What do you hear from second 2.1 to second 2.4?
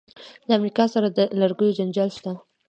شته.